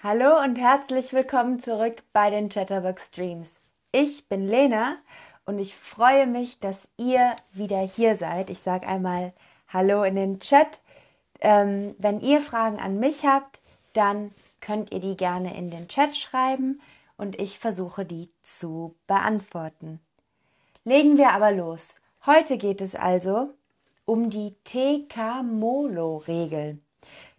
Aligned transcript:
Hallo 0.00 0.40
und 0.44 0.54
herzlich 0.54 1.12
willkommen 1.12 1.60
zurück 1.60 2.04
bei 2.12 2.30
den 2.30 2.50
Chatterbox 2.50 3.06
Streams. 3.06 3.48
Ich 3.90 4.28
bin 4.28 4.46
Lena 4.46 4.98
und 5.44 5.58
ich 5.58 5.74
freue 5.74 6.28
mich, 6.28 6.60
dass 6.60 6.86
ihr 6.96 7.34
wieder 7.50 7.80
hier 7.80 8.14
seid. 8.14 8.48
Ich 8.48 8.60
sage 8.60 8.86
einmal 8.86 9.32
Hallo 9.66 10.04
in 10.04 10.14
den 10.14 10.38
Chat. 10.38 10.80
Ähm, 11.40 11.96
wenn 11.98 12.20
ihr 12.20 12.40
Fragen 12.40 12.78
an 12.78 13.00
mich 13.00 13.26
habt, 13.26 13.58
dann 13.92 14.30
könnt 14.60 14.92
ihr 14.92 15.00
die 15.00 15.16
gerne 15.16 15.56
in 15.56 15.68
den 15.68 15.88
Chat 15.88 16.16
schreiben 16.16 16.80
und 17.16 17.36
ich 17.40 17.58
versuche 17.58 18.04
die 18.04 18.30
zu 18.44 18.94
beantworten. 19.08 19.98
Legen 20.84 21.16
wir 21.16 21.32
aber 21.32 21.50
los. 21.50 21.96
Heute 22.24 22.56
geht 22.56 22.80
es 22.80 22.94
also 22.94 23.50
um 24.04 24.30
die 24.30 24.54
TK-Molo-Regel. 24.62 26.78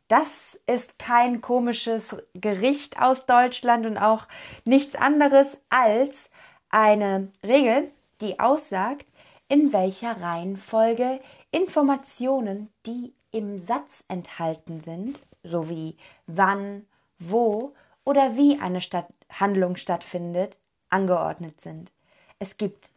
Das 0.10 0.60
ist 0.66 0.98
kein 0.98 1.40
komisches 1.40 2.16
Gericht 2.34 3.00
aus 3.00 3.28
Deutschland 3.28 3.86
und 3.86 3.98
auch 4.00 4.28
nichts 4.66 4.96
anderes 4.96 5.60
als 5.70 6.32
eine 6.72 7.30
Regel, 7.44 7.92
die 8.20 8.40
aussagt, 8.40 9.06
in 9.50 9.72
welcher 9.72 10.20
Reihenfolge 10.20 11.20
Informationen, 11.52 12.70
die 12.88 13.14
im 13.32 13.64
Satz 13.68 14.04
enthalten 14.08 14.82
sind, 14.82 15.20
sowie 15.44 15.96
wann, 16.26 16.88
wo 17.20 17.74
oder 18.04 18.36
wie 18.36 18.60
eine 18.60 18.82
Stadt 18.82 19.08
Handlung 19.32 19.76
stattfindet, 19.76 20.58
angeordnet 20.90 21.62
sind. 21.62 21.92
Es 22.40 22.58
gibt 22.58 22.90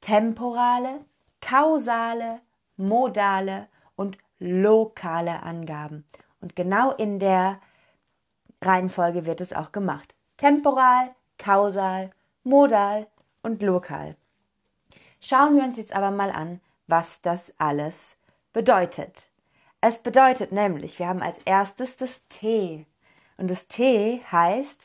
temporale, 0.00 1.00
kausale, 1.40 2.40
modale 2.76 3.66
und 3.96 4.18
lokale 4.38 5.42
Angaben. 5.42 6.04
Und 6.40 6.56
genau 6.56 6.92
in 6.92 7.18
der 7.18 7.60
Reihenfolge 8.62 9.26
wird 9.26 9.40
es 9.40 9.52
auch 9.52 9.72
gemacht. 9.72 10.14
Temporal, 10.36 11.14
kausal, 11.38 12.10
modal 12.44 13.06
und 13.42 13.62
lokal. 13.62 14.16
Schauen 15.20 15.56
wir 15.56 15.64
uns 15.64 15.76
jetzt 15.76 15.92
aber 15.94 16.10
mal 16.10 16.30
an, 16.30 16.60
was 16.86 17.20
das 17.20 17.52
alles 17.58 18.16
bedeutet. 18.52 19.28
Es 19.80 19.98
bedeutet 19.98 20.52
nämlich, 20.52 20.98
wir 20.98 21.08
haben 21.08 21.22
als 21.22 21.38
erstes 21.44 21.96
das 21.96 22.26
T. 22.28 22.86
Und 23.36 23.50
das 23.50 23.66
T 23.68 24.22
heißt 24.30 24.80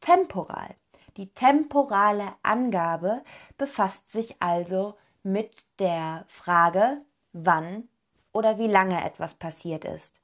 temporal. 0.00 0.74
Die 1.16 1.32
temporale 1.34 2.34
Angabe 2.42 3.22
befasst 3.58 4.10
sich 4.10 4.36
also 4.40 4.94
mit 5.22 5.64
der 5.78 6.24
Frage, 6.28 7.02
wann 7.32 7.88
oder 8.32 8.58
wie 8.58 8.68
lange 8.68 9.04
etwas 9.04 9.34
passiert 9.34 9.84
ist. 9.84 10.20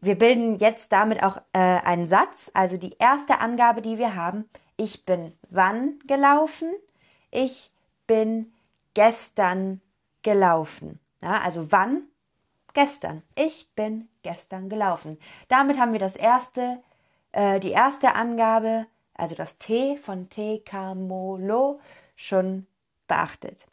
Wir 0.00 0.16
bilden 0.16 0.56
jetzt 0.58 0.92
damit 0.92 1.22
auch 1.22 1.38
äh, 1.52 1.58
einen 1.58 2.08
Satz, 2.08 2.50
also 2.54 2.76
die 2.76 2.96
erste 2.98 3.40
Angabe, 3.40 3.82
die 3.82 3.98
wir 3.98 4.14
haben. 4.14 4.48
Ich 4.76 5.04
bin 5.04 5.32
wann 5.50 5.98
gelaufen? 6.06 6.72
Ich 7.30 7.72
bin 8.06 8.52
gestern 8.94 9.80
gelaufen. 10.22 11.00
Ja, 11.20 11.40
also 11.40 11.72
wann? 11.72 12.02
Gestern. 12.74 13.22
Ich 13.34 13.68
bin 13.74 14.08
gestern 14.22 14.68
gelaufen. 14.68 15.18
Damit 15.48 15.78
haben 15.78 15.92
wir 15.92 15.98
das 15.98 16.14
erste, 16.14 16.80
äh, 17.32 17.58
die 17.58 17.72
erste 17.72 18.14
Angabe, 18.14 18.86
also 19.14 19.34
das 19.34 19.58
T 19.58 19.96
von 19.96 20.28
Tekamolo, 20.28 21.80
schon 22.14 22.66
beachtet. 23.08 23.66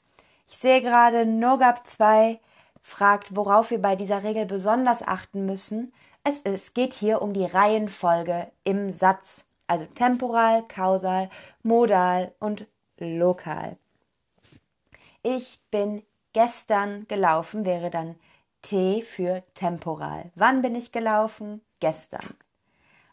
Ich 0.48 0.58
sehe 0.58 0.82
gerade, 0.82 1.26
Nogab 1.26 1.86
2 1.86 2.40
fragt, 2.82 3.36
worauf 3.36 3.72
wir 3.72 3.82
bei 3.82 3.96
dieser 3.96 4.24
Regel 4.24 4.46
besonders 4.46 5.06
achten 5.06 5.46
müssen. 5.46 5.94
Es, 6.28 6.42
es 6.44 6.74
geht 6.74 6.94
hier 6.94 7.22
um 7.22 7.34
die 7.34 7.46
Reihenfolge 7.46 8.52
im 8.64 8.92
Satz, 8.92 9.46
also 9.68 9.86
temporal, 9.86 10.64
kausal, 10.68 11.30
modal 11.62 12.34
und 12.40 12.66
lokal. 12.98 13.78
Ich 15.22 15.60
bin 15.70 16.02
gestern 16.34 17.08
gelaufen 17.08 17.64
wäre 17.64 17.92
dann 17.92 18.16
T 18.64 19.04
für 19.04 19.44
temporal. 19.54 20.32
Wann 20.34 20.64
bin 20.64 20.74
ich 20.74 20.92
gelaufen? 20.92 21.62
Gestern. 21.80 22.36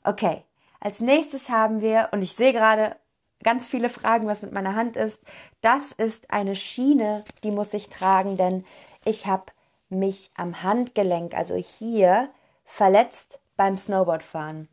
Okay, 0.05 0.43
als 0.81 1.01
nächstes 1.01 1.51
haben 1.51 1.83
wir, 1.83 2.09
und 2.13 2.23
ich 2.23 2.33
sehe 2.33 2.55
gerade 2.55 2.97
ganz 3.43 3.67
viele 3.67 3.91
Fragen, 3.91 4.27
was 4.27 4.41
mit 4.41 4.53
meiner 4.53 4.75
Hand 4.75 4.97
ist. 4.97 5.21
Das 5.61 5.93
ist 5.93 6.31
eine 6.31 6.57
Schiene, 6.57 7.25
die 7.45 7.51
muss 7.51 7.75
ich 7.75 7.91
tragen, 7.91 8.37
denn 8.37 8.65
ich 9.05 9.27
habe 9.27 9.53
mich 9.91 10.31
am 10.35 10.63
Handgelenk, 10.63 11.35
also 11.35 11.57
hier, 11.57 12.31
verletzt 12.73 13.39
beim 13.55 13.77
Snowboardfahren. 13.77 14.67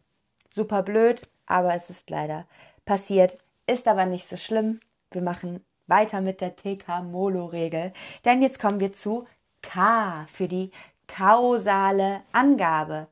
Super 0.49 0.83
blöd, 0.83 1.27
aber 1.45 1.73
es 1.73 1.89
ist 1.89 2.09
leider 2.09 2.45
passiert. 2.85 3.37
Ist 3.67 3.89
aber 3.89 4.05
nicht 4.05 4.27
so 4.27 4.37
schlimm. 4.37 4.79
Wir 5.11 5.21
machen 5.21 5.65
weiter 5.85 6.21
mit 6.21 6.39
der 6.39 6.55
TK-Molo-Regel. 6.55 7.91
Denn 8.23 8.41
jetzt 8.41 8.57
kommen 8.57 8.79
wir 8.79 8.93
zu 8.93 9.27
K 9.61 10.25
für 10.31 10.47
die 10.47 10.71
kausale 11.07 12.21
Angabe. 12.31 13.07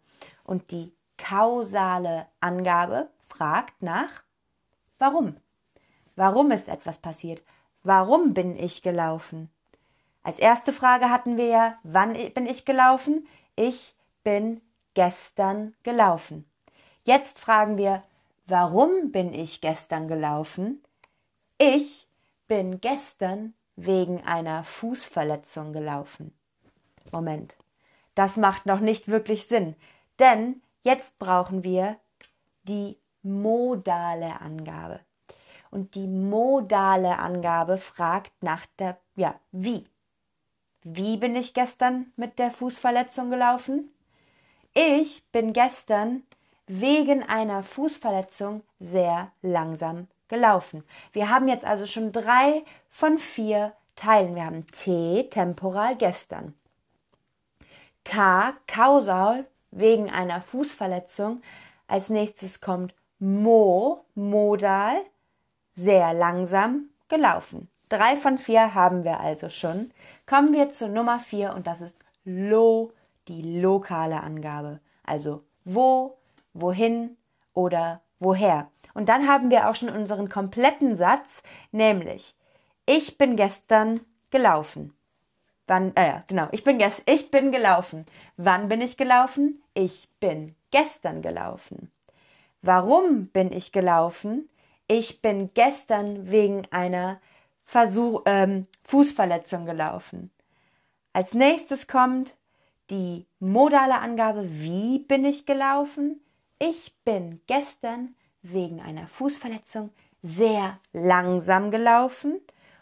Und 0.46 0.72
die 0.72 0.94
kausale 1.18 2.28
Angabe 2.40 3.10
fragt 3.28 3.82
nach 3.84 4.24
Warum? 5.00 5.36
Warum 6.16 6.50
ist 6.52 6.70
etwas 6.70 6.98
passiert? 6.98 7.44
Warum 7.84 8.34
bin 8.34 8.58
ich 8.58 8.84
gelaufen? 8.84 9.50
Als 10.24 10.40
erste 10.40 10.72
Frage 10.72 11.10
hatten 11.10 11.36
wir 11.36 11.48
ja, 11.48 11.78
wann 11.84 12.14
bin 12.34 12.46
ich 12.48 12.64
gelaufen? 12.64 13.28
Ich 13.56 13.94
bin 14.24 14.62
gestern 14.98 15.76
gelaufen. 15.84 16.50
Jetzt 17.04 17.38
fragen 17.38 17.78
wir, 17.78 18.02
warum 18.48 19.12
bin 19.12 19.32
ich 19.32 19.62
gestern 19.62 20.08
gelaufen? 20.08 20.84
Ich 21.60 22.08
bin 22.48 22.82
gestern 22.82 23.54
wegen 23.76 24.24
einer 24.24 24.64
Fußverletzung 24.64 25.72
gelaufen. 25.72 26.34
Moment, 27.12 27.56
das 28.16 28.38
macht 28.38 28.66
noch 28.66 28.80
nicht 28.80 29.08
wirklich 29.08 29.46
Sinn, 29.46 29.76
denn 30.18 30.64
jetzt 30.82 31.20
brauchen 31.20 31.64
wir 31.64 31.98
die 32.64 32.98
modale 33.22 34.42
Angabe. 34.42 35.02
Und 35.70 35.94
die 35.94 36.08
modale 36.08 37.20
Angabe 37.20 37.78
fragt 37.78 38.32
nach 38.42 38.66
der, 38.80 38.98
ja, 39.16 39.40
wie. 39.52 39.86
Wie 40.82 41.18
bin 41.18 41.36
ich 41.36 41.54
gestern 41.54 42.12
mit 42.16 42.40
der 42.40 42.50
Fußverletzung 42.50 43.30
gelaufen? 43.30 43.92
Ich 44.80 45.26
bin 45.32 45.54
gestern 45.54 46.22
wegen 46.68 47.24
einer 47.24 47.64
Fußverletzung 47.64 48.62
sehr 48.80 49.32
langsam 49.42 50.06
gelaufen. 50.28 50.84
Wir 51.14 51.32
haben 51.32 51.48
jetzt 51.48 51.66
also 51.66 51.88
schon 51.88 52.12
drei 52.12 52.64
von 52.88 53.18
vier 53.18 53.74
Teilen. 53.96 54.36
Wir 54.36 54.46
haben 54.46 54.68
T, 54.68 55.28
temporal 55.32 55.96
gestern. 55.96 56.54
K, 58.06 58.54
kausal, 58.68 59.48
wegen 59.72 60.12
einer 60.12 60.44
Fußverletzung. 60.44 61.42
Als 61.88 62.10
nächstes 62.10 62.62
kommt 62.62 62.94
Mo, 63.18 64.06
modal, 64.14 65.02
sehr 65.76 66.14
langsam 66.14 66.92
gelaufen. 67.10 67.68
Drei 67.90 68.16
von 68.16 68.38
vier 68.38 68.76
haben 68.76 69.04
wir 69.04 69.22
also 69.22 69.50
schon. 69.50 69.90
Kommen 70.28 70.54
wir 70.54 70.72
zur 70.72 70.90
Nummer 70.90 71.20
vier 71.20 71.56
und 71.56 71.66
das 71.66 71.82
ist 71.82 71.98
Lo, 72.26 72.92
die 73.28 73.60
lokale 73.60 74.22
Angabe. 74.22 74.80
Also 75.04 75.44
wo, 75.66 76.18
wohin 76.54 77.18
oder 77.54 78.02
woher. 78.20 78.70
Und 78.94 79.10
dann 79.10 79.28
haben 79.28 79.52
wir 79.52 79.70
auch 79.70 79.76
schon 79.76 79.90
unseren 79.90 80.30
kompletten 80.30 80.98
Satz, 80.98 81.44
nämlich 81.72 82.36
ich 82.86 83.18
bin 83.18 83.36
gestern 83.36 84.00
gelaufen. 84.32 84.94
Wann, 85.68 85.94
äh, 85.96 86.22
genau, 86.28 86.48
ich 86.52 86.64
bin, 86.64 86.78
gest 86.78 87.04
ich 87.06 87.30
bin 87.30 87.52
gelaufen. 87.52 88.06
Wann 88.38 88.70
bin 88.70 88.82
ich 88.82 88.96
gelaufen? 88.96 89.62
Ich 89.74 90.10
bin 90.20 90.56
gestern 90.72 91.22
gelaufen. 91.22 91.92
Warum 92.62 93.28
bin 93.28 93.52
ich 93.52 93.72
gelaufen? 93.74 94.50
Ich 94.88 95.22
bin 95.22 95.54
gestern 95.54 96.32
wegen 96.32 96.64
einer 96.72 97.20
Versuch, 97.66 98.22
ähm, 98.26 98.68
Fußverletzung 98.86 99.66
gelaufen. 99.66 100.32
Als 101.12 101.34
nächstes 101.34 101.88
kommt 101.88 102.38
die 102.90 103.26
modale 103.40 104.00
Angabe, 104.00 104.48
wie 104.50 105.00
bin 105.00 105.26
ich 105.26 105.46
gelaufen? 105.46 106.22
Ich 106.60 106.96
bin 107.04 107.42
gestern 107.48 108.16
wegen 108.42 108.82
einer 108.82 109.08
Fußverletzung 109.08 109.92
sehr 110.24 110.80
langsam 110.94 111.72
gelaufen. 111.72 112.40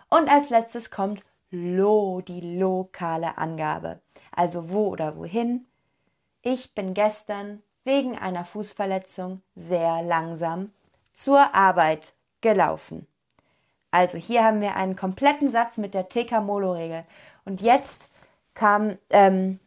Und 0.10 0.30
als 0.30 0.50
letztes 0.50 0.92
kommt 0.92 1.24
lo, 1.52 2.22
die 2.22 2.58
lokale 2.58 3.38
Angabe. 3.38 4.00
Also 4.32 4.70
wo 4.70 4.90
oder 4.90 5.18
wohin. 5.18 5.66
Ich 6.42 6.76
bin 6.76 6.94
gestern 6.94 7.64
wegen 7.84 8.18
einer 8.18 8.46
Fußverletzung 8.46 9.42
sehr 9.56 10.02
langsam 10.04 10.72
zur 11.14 11.56
Arbeit 11.56 12.14
gelaufen. 12.42 13.08
Also 13.92 14.18
hier 14.18 14.44
haben 14.44 14.62
wir 14.62 14.76
einen 14.76 14.96
kompletten 14.96 15.52
Satz 15.52 15.78
mit 15.78 15.94
der 15.94 16.10
TK-Molo-Regel. 16.10 17.06
Und 17.46 17.62
jetzt 17.62 18.10
kam, 18.54 18.98
ähm, 19.10 19.60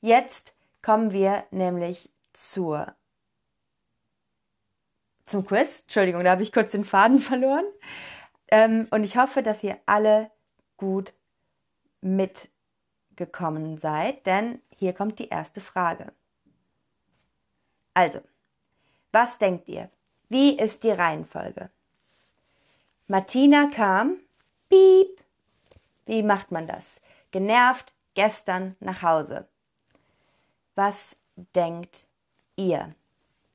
jetzt 0.00 0.52
kommen 0.82 1.12
wir 1.12 1.44
nämlich 1.50 2.10
zur 2.32 2.94
zum 5.28 5.44
Quiz. 5.44 5.82
Entschuldigung, 5.82 6.24
da 6.24 6.30
habe 6.30 6.42
ich 6.42 6.52
kurz 6.52 6.72
den 6.72 6.84
Faden 6.84 7.18
verloren. 7.20 7.66
Ähm, 8.50 8.88
und 8.90 9.04
ich 9.04 9.16
hoffe, 9.16 9.42
dass 9.42 9.62
ihr 9.62 9.78
alle 9.86 10.30
gut 10.76 11.12
mitgekommen 12.00 13.76
seid, 13.78 14.26
denn 14.26 14.60
hier 14.70 14.92
kommt 14.92 15.18
die 15.18 15.28
erste 15.28 15.60
Frage. 15.60 16.12
Also, 17.92 18.20
was 19.12 19.38
denkt 19.38 19.68
ihr? 19.68 19.90
Wie 20.28 20.56
ist 20.56 20.84
die 20.84 20.90
Reihenfolge? 20.90 21.70
Martina 23.06 23.70
kam, 23.74 24.18
piep. 24.68 25.24
Wie 26.06 26.22
macht 26.22 26.52
man 26.52 26.66
das? 26.66 27.00
Genervt 27.30 27.92
gestern 28.14 28.76
nach 28.80 29.02
Hause. 29.02 29.48
Was 30.78 31.16
denkt 31.56 32.06
ihr? 32.54 32.94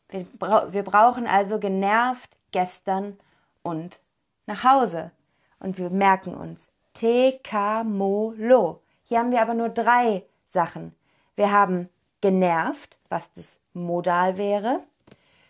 Wir, 0.10 0.26
bra 0.26 0.74
wir 0.74 0.84
brauchen 0.84 1.26
also 1.26 1.58
genervt 1.58 2.36
gestern 2.52 3.18
und 3.62 4.02
nach 4.46 4.66
Hause. 4.66 5.12
Und 5.58 5.78
wir 5.78 5.90
merken 5.90 6.36
uns 6.36 6.68
Te, 6.94 7.40
Ka, 7.42 7.86
Mo, 7.86 8.34
Lo. 8.36 8.82
Hier 9.06 9.20
haben 9.20 9.32
wir 9.32 9.42
aber 9.42 9.54
nur 9.54 9.70
drei 9.70 10.26
Sachen. 10.50 10.94
Wir 11.38 11.50
haben 11.54 11.88
genervt, 12.20 12.98
was 13.08 13.32
das 13.32 13.62
Modal 13.72 14.38
wäre. 14.38 14.82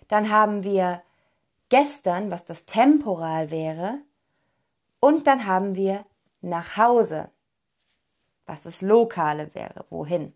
Dann 0.10 0.30
haben 0.30 0.64
wir 0.64 1.02
gestern, 1.70 2.30
was 2.30 2.46
das 2.46 2.68
Temporal 2.68 3.50
wäre. 3.50 3.98
Und 5.00 5.26
dann 5.26 5.48
haben 5.48 5.74
wir 5.74 6.06
nach 6.40 6.78
Hause, 6.78 7.32
was 8.46 8.62
das 8.62 8.84
Lokale 8.84 9.56
wäre, 9.56 9.86
wohin. 9.90 10.36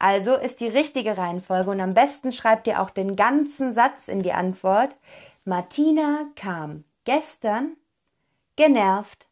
Also 0.00 0.34
ist 0.34 0.60
die 0.60 0.66
richtige 0.66 1.18
Reihenfolge 1.18 1.70
und 1.70 1.80
am 1.82 1.92
besten 1.92 2.32
schreibt 2.32 2.66
ihr 2.66 2.80
auch 2.80 2.88
den 2.88 3.16
ganzen 3.16 3.74
Satz 3.74 4.08
in 4.08 4.22
die 4.22 4.32
Antwort. 4.32 4.96
Martina 5.44 6.24
kam 6.36 6.84
gestern 7.04 7.76
genervt 8.56 9.28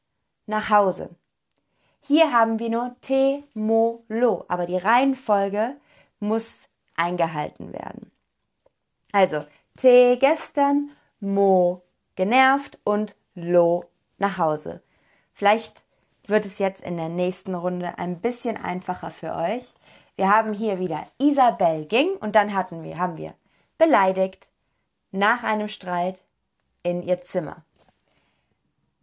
nach 0.47 0.69
Hause. 0.69 1.09
Hier 2.03 2.32
haben 2.32 2.59
wir 2.59 2.69
nur 2.69 2.94
Te, 3.00 3.44
Mo, 3.55 4.05
Lo, 4.09 4.44
aber 4.49 4.67
die 4.67 4.76
Reihenfolge 4.76 5.75
muss 6.20 6.69
eingehalten 6.97 7.73
werden. 7.73 8.11
Also 9.11 9.47
Te 9.75 10.19
gestern, 10.21 10.91
Mo 11.19 11.82
genervt 12.14 12.79
und 12.85 13.17
Lo 13.35 13.87
nach 14.19 14.37
Hause. 14.37 14.82
Vielleicht 15.32 15.82
wird 16.26 16.44
es 16.44 16.59
jetzt 16.59 16.82
in 16.82 16.99
der 16.99 17.09
nächsten 17.09 17.55
Runde 17.55 17.97
ein 17.97 18.21
bisschen 18.21 18.59
einfacher 18.59 19.11
für 19.11 19.35
euch. 19.35 19.73
Wir 20.19 20.31
haben 20.31 20.53
hier 20.53 20.81
wieder 20.81 21.06
Isabel 21.19 21.85
ging 21.85 22.17
und 22.17 22.35
dann 22.35 22.53
hatten 22.53 22.82
wir, 22.82 22.99
haben 22.99 23.17
wir 23.17 23.35
beleidigt 23.79 24.49
nach 25.12 25.44
einem 25.44 25.69
Streit 25.69 26.25
in 26.82 27.05
ihr 27.05 27.20
Zimmer. 27.20 27.62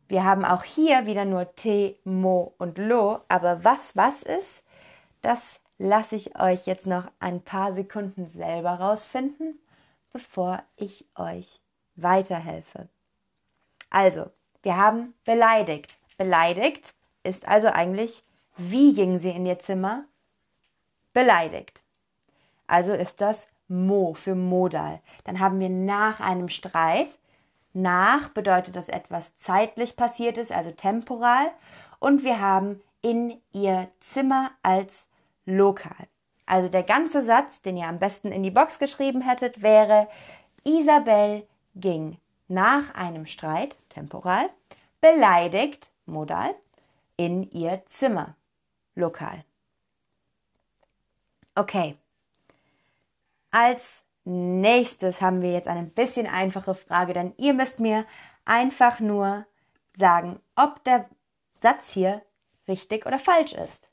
Wir 0.09 0.25
haben 0.25 0.43
auch 0.43 0.63
hier 0.63 1.05
wieder 1.05 1.23
nur 1.23 1.55
T, 1.55 1.97
Mo 2.03 2.53
und 2.57 2.77
Lo, 2.77 3.21
aber 3.29 3.63
was 3.63 3.95
was 3.95 4.23
ist, 4.23 4.61
das 5.21 5.61
lasse 5.77 6.17
ich 6.17 6.37
euch 6.37 6.67
jetzt 6.67 6.85
noch 6.85 7.09
ein 7.21 7.41
paar 7.41 7.73
Sekunden 7.73 8.27
selber 8.27 8.71
rausfinden, 8.71 9.57
bevor 10.11 10.63
ich 10.75 11.05
euch 11.15 11.61
weiterhelfe. 11.95 12.89
Also, 13.89 14.25
wir 14.63 14.75
haben 14.75 15.13
beleidigt. 15.23 15.97
Beleidigt 16.17 16.93
ist 17.23 17.47
also 17.47 17.69
eigentlich, 17.69 18.21
wie 18.57 18.93
ging 18.93 19.19
sie 19.19 19.29
in 19.29 19.45
ihr 19.45 19.59
Zimmer? 19.59 20.03
Beleidigt. 21.15 21.81
Also 22.67 22.93
ist 22.93 23.21
das 23.21 23.47
Mo 23.69 24.13
für 24.15 24.35
Modal. 24.35 24.99
Dann 25.23 25.39
haben 25.39 25.61
wir 25.61 25.69
nach 25.69 26.19
einem 26.19 26.49
Streit. 26.49 27.17
Nach 27.71 28.27
bedeutet, 28.27 28.75
dass 28.75 28.89
etwas 28.89 29.37
zeitlich 29.37 29.95
passiert 29.95 30.37
ist, 30.37 30.51
also 30.51 30.71
temporal. 30.71 31.51
Und 31.99 32.25
wir 32.25 32.41
haben 32.41 32.81
in 33.01 33.41
ihr 33.53 33.87
Zimmer 34.01 34.51
als 34.61 35.07
lokal. 35.45 36.07
Also 36.45 36.67
der 36.67 36.83
ganze 36.83 37.23
Satz, 37.23 37.61
den 37.61 37.77
ihr 37.77 37.87
am 37.87 37.97
besten 37.97 38.33
in 38.33 38.43
die 38.43 38.51
Box 38.51 38.77
geschrieben 38.77 39.21
hättet, 39.21 39.61
wäre 39.61 40.09
Isabel 40.65 41.47
ging 41.75 42.17
nach 42.49 42.93
einem 42.93 43.25
Streit, 43.25 43.77
temporal, 43.87 44.49
beleidigt, 44.99 45.89
modal, 46.05 46.53
in 47.15 47.49
ihr 47.51 47.83
Zimmer, 47.85 48.35
lokal. 48.95 49.45
Okay. 51.55 51.97
Als 53.49 54.03
nächstes 54.25 55.21
haben 55.21 55.41
wir 55.41 55.53
jetzt 55.53 55.69
eine 55.69 55.83
bisschen 55.83 56.27
einfache 56.27 56.75
Frage, 56.75 57.13
denn 57.13 57.33
ihr 57.37 57.53
müsst 57.53 57.79
mir 57.79 58.05
einfach 58.43 58.99
nur 58.99 59.45
sagen, 59.97 60.41
ob 60.55 60.83
der 60.83 61.09
Satz 61.61 61.89
hier 61.89 62.21
richtig 62.67 63.05
oder 63.05 63.19
falsch 63.19 63.53
ist. 63.53 63.87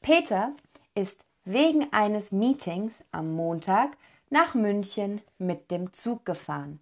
Peter 0.00 0.52
ist 0.94 1.24
wegen 1.44 1.92
eines 1.92 2.32
Meetings 2.32 3.04
am 3.12 3.34
Montag 3.34 3.90
nach 4.30 4.54
München 4.54 5.20
mit 5.38 5.70
dem 5.70 5.92
Zug 5.92 6.24
gefahren. 6.24 6.80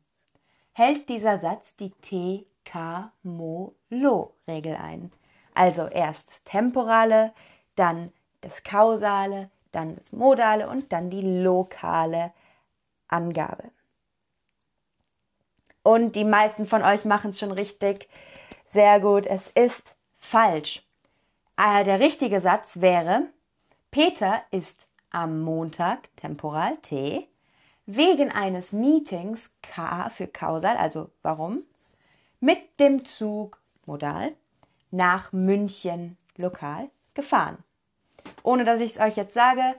Hält 0.72 1.10
dieser 1.10 1.38
Satz 1.38 1.76
die 1.76 1.90
T-K-Mo-Lo-Regel 1.90 4.76
ein? 4.76 5.12
Also 5.52 5.86
erst 5.86 6.28
das 6.28 6.42
Temporale, 6.44 7.34
dann 7.74 8.10
das 8.40 8.62
Kausale, 8.62 9.50
dann 9.72 9.96
das 9.96 10.12
Modale 10.12 10.68
und 10.68 10.92
dann 10.92 11.10
die 11.10 11.22
lokale 11.22 12.32
Angabe. 13.08 13.70
Und 15.82 16.14
die 16.14 16.24
meisten 16.24 16.66
von 16.66 16.82
euch 16.82 17.04
machen 17.04 17.30
es 17.30 17.38
schon 17.38 17.52
richtig. 17.52 18.08
Sehr 18.72 19.00
gut, 19.00 19.26
es 19.26 19.48
ist 19.54 19.94
falsch. 20.18 20.82
Äh, 21.56 21.84
der 21.84 22.00
richtige 22.00 22.40
Satz 22.40 22.80
wäre, 22.80 23.28
Peter 23.90 24.42
ist 24.50 24.86
am 25.10 25.42
Montag, 25.42 26.08
temporal 26.16 26.76
T, 26.78 27.28
wegen 27.84 28.30
eines 28.30 28.72
Meetings 28.72 29.50
K 29.60 30.08
für 30.08 30.26
Kausal, 30.28 30.76
also 30.76 31.10
warum, 31.22 31.62
mit 32.40 32.58
dem 32.80 33.04
Zug, 33.04 33.60
modal, 33.84 34.32
nach 34.90 35.32
München, 35.32 36.16
lokal, 36.36 36.90
gefahren. 37.14 37.58
Ohne 38.42 38.64
dass 38.64 38.80
ich 38.80 38.92
es 38.92 39.00
euch 39.00 39.16
jetzt 39.16 39.34
sage, 39.34 39.74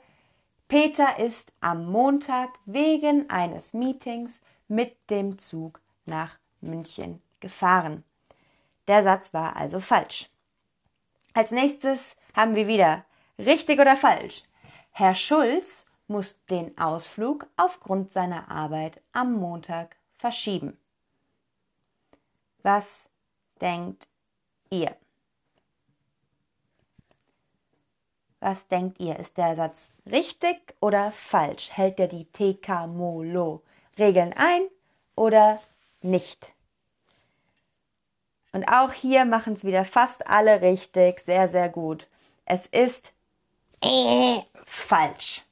Peter 0.67 1.19
ist 1.19 1.51
am 1.59 1.91
Montag 1.91 2.49
wegen 2.65 3.29
eines 3.29 3.73
Meetings 3.73 4.31
mit 4.67 4.95
dem 5.09 5.37
Zug 5.37 5.81
nach 6.05 6.37
München 6.61 7.21
gefahren. 7.39 8.03
Der 8.87 9.03
Satz 9.03 9.33
war 9.33 9.55
also 9.55 9.79
falsch. 9.79 10.29
Als 11.33 11.51
nächstes 11.51 12.15
haben 12.33 12.55
wir 12.55 12.67
wieder 12.67 13.05
Richtig 13.39 13.79
oder 13.79 13.95
falsch? 13.95 14.43
Herr 14.91 15.15
Schulz 15.15 15.85
muss 16.07 16.37
den 16.45 16.77
Ausflug 16.77 17.47
aufgrund 17.57 18.11
seiner 18.11 18.49
Arbeit 18.49 19.01
am 19.11 19.33
Montag 19.33 19.95
verschieben. 20.17 20.77
Was 22.61 23.05
denkt 23.59 24.07
ihr? 24.69 24.95
Was 28.43 28.67
denkt 28.67 28.99
ihr? 28.99 29.17
Ist 29.17 29.37
der 29.37 29.55
Satz 29.55 29.93
richtig 30.05 30.57
oder 30.81 31.13
falsch? 31.13 31.71
Hält 31.71 31.97
er 31.97 32.09
die 32.09 32.25
TK-MOLO-Regeln 32.25 34.33
ein 34.33 34.63
oder 35.15 35.61
nicht? 36.01 36.51
Und 38.51 38.67
auch 38.67 38.91
hier 38.91 39.23
machen 39.23 39.53
es 39.53 39.63
wieder 39.63 39.85
fast 39.85 40.27
alle 40.27 40.61
richtig. 40.61 41.21
Sehr, 41.21 41.47
sehr 41.47 41.69
gut. 41.69 42.09
Es 42.43 42.67
ist 42.67 43.13
äh, 43.81 44.41
falsch. 44.65 45.43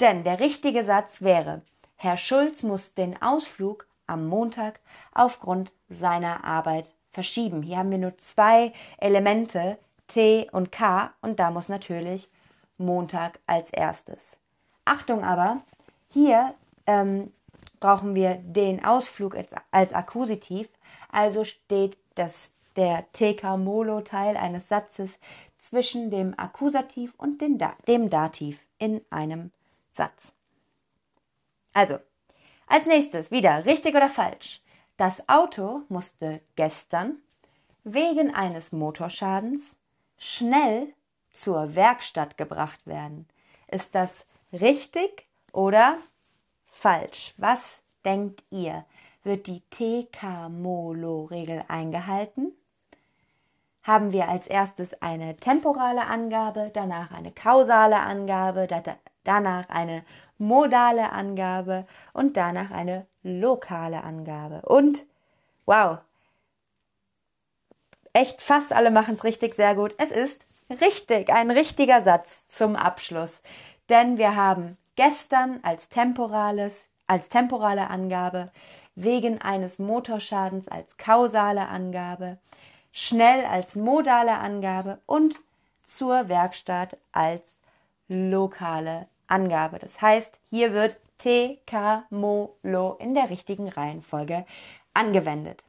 Denn 0.00 0.22
der 0.22 0.38
richtige 0.38 0.84
Satz 0.84 1.22
wäre, 1.22 1.62
Herr 1.96 2.18
Schulz 2.18 2.62
muss 2.62 2.92
den 2.92 3.22
Ausflug 3.22 3.88
am 4.06 4.26
Montag 4.26 4.80
aufgrund 5.14 5.72
seiner 5.88 6.44
Arbeit 6.44 6.92
verschieben. 7.12 7.62
Hier 7.62 7.78
haben 7.78 7.90
wir 7.90 7.96
nur 7.96 8.18
zwei 8.18 8.74
Elemente, 8.98 9.78
T 10.06 10.48
und 10.52 10.72
K, 10.72 11.12
und 11.20 11.38
da 11.40 11.50
muss 11.50 11.68
natürlich 11.68 12.30
Montag 12.78 13.38
als 13.46 13.70
erstes. 13.70 14.38
Achtung 14.84 15.24
aber, 15.24 15.62
hier 16.10 16.54
ähm, 16.86 17.32
brauchen 17.80 18.14
wir 18.14 18.34
den 18.34 18.84
Ausflug 18.84 19.34
als, 19.34 19.52
als 19.70 19.92
Akkusativ, 19.92 20.68
also 21.10 21.44
steht 21.44 21.96
das, 22.14 22.50
der 22.76 23.10
TK-Molo-Teil 23.12 24.36
eines 24.36 24.68
Satzes 24.68 25.10
zwischen 25.58 26.10
dem 26.10 26.38
Akkusativ 26.38 27.12
und 27.16 27.40
dem, 27.40 27.58
Dativ 28.10 28.58
in 28.78 29.00
einem 29.10 29.50
Satz. 29.92 30.32
Also, 31.72 31.98
als 32.66 32.86
nächstes 32.86 33.30
wieder 33.30 33.66
richtig 33.66 33.94
oder 33.94 34.08
falsch. 34.08 34.62
Das 34.96 35.28
Auto 35.28 35.82
musste 35.88 36.40
gestern 36.54 37.18
wegen 37.84 38.34
eines 38.34 38.72
Motorschadens 38.72 39.76
schnell 40.18 40.92
zur 41.30 41.74
Werkstatt 41.74 42.36
gebracht 42.38 42.86
werden. 42.86 43.26
Ist 43.68 43.94
das 43.94 44.26
richtig 44.52 45.26
oder 45.52 45.98
falsch? 46.66 47.34
Was 47.36 47.80
denkt 48.04 48.42
ihr? 48.50 48.84
wird 49.26 49.46
die 49.48 49.60
TK-MOLO-Regel 49.70 51.64
eingehalten? 51.68 52.52
Haben 53.82 54.12
wir 54.12 54.28
als 54.28 54.46
erstes 54.46 55.00
eine 55.02 55.36
temporale 55.36 56.06
Angabe, 56.06 56.70
danach 56.72 57.10
eine 57.10 57.32
kausale 57.32 58.00
Angabe, 58.00 58.66
danach 59.24 59.68
eine 59.68 60.04
modale 60.38 61.12
Angabe 61.12 61.86
und 62.12 62.36
danach 62.36 62.70
eine 62.70 63.06
lokale 63.22 64.02
Angabe. 64.02 64.62
Und 64.62 65.04
wow, 65.66 65.98
echt 68.16 68.40
fast 68.40 68.72
alle 68.72 68.90
machen 68.90 69.14
es 69.14 69.24
richtig 69.24 69.54
sehr 69.54 69.74
gut. 69.74 69.94
Es 69.98 70.10
ist 70.10 70.46
richtig, 70.80 71.30
ein 71.30 71.50
richtiger 71.50 72.02
Satz 72.02 72.42
zum 72.48 72.74
Abschluss. 72.74 73.42
Denn 73.90 74.16
wir 74.16 74.34
haben 74.34 74.78
gestern 74.96 75.60
als 75.62 75.90
temporales, 75.90 76.86
als 77.06 77.28
temporale 77.28 77.90
Angabe, 77.90 78.50
wegen 78.94 79.42
eines 79.42 79.78
Motorschadens 79.78 80.66
als 80.68 80.96
kausale 80.96 81.68
Angabe, 81.68 82.38
schnell 82.90 83.44
als 83.44 83.74
modale 83.74 84.38
Angabe 84.38 84.98
und 85.04 85.38
zur 85.84 86.30
Werkstatt 86.30 86.96
als 87.12 87.42
lokale 88.08 89.08
Angabe. 89.26 89.78
Das 89.78 90.00
heißt, 90.00 90.40
hier 90.48 90.72
wird 90.72 90.96
T, 91.18 91.60
K, 91.66 92.04
in 92.98 93.14
der 93.14 93.28
richtigen 93.28 93.68
Reihenfolge 93.68 94.46
angewendet. 94.94 95.65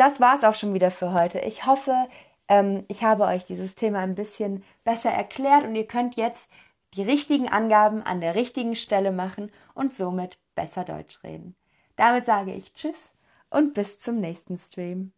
Das 0.00 0.18
war 0.18 0.34
es 0.34 0.44
auch 0.44 0.54
schon 0.54 0.72
wieder 0.72 0.90
für 0.90 1.12
heute. 1.12 1.40
Ich 1.40 1.66
hoffe, 1.66 2.08
ähm, 2.48 2.86
ich 2.88 3.04
habe 3.04 3.24
euch 3.24 3.44
dieses 3.44 3.74
Thema 3.74 3.98
ein 3.98 4.14
bisschen 4.14 4.64
besser 4.82 5.10
erklärt 5.10 5.64
und 5.64 5.76
ihr 5.76 5.86
könnt 5.86 6.16
jetzt 6.16 6.48
die 6.94 7.02
richtigen 7.02 7.50
Angaben 7.50 8.00
an 8.02 8.22
der 8.22 8.34
richtigen 8.34 8.76
Stelle 8.76 9.12
machen 9.12 9.52
und 9.74 9.92
somit 9.92 10.38
besser 10.54 10.84
Deutsch 10.84 11.22
reden. 11.22 11.54
Damit 11.96 12.24
sage 12.24 12.54
ich 12.54 12.72
Tschüss 12.72 13.12
und 13.50 13.74
bis 13.74 13.98
zum 13.98 14.20
nächsten 14.20 14.56
Stream. 14.56 15.12